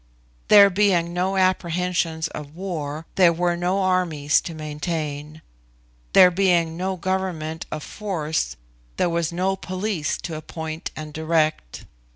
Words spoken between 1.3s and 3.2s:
apprehensions of war,